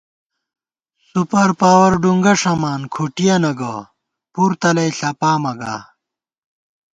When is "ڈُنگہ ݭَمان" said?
2.01-2.81